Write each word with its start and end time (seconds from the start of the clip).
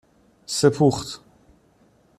سپوخت 0.45 1.21